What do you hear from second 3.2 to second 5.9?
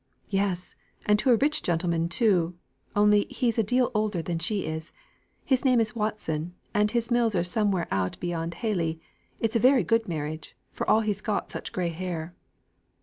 he's a deal older than she is. His name